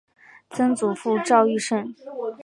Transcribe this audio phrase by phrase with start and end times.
[0.49, 1.93] 曾祖父赵愈胜。